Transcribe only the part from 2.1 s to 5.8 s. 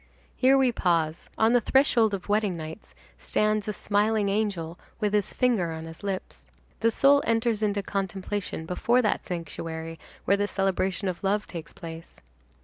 of wedding nights stands a smiling angel with his finger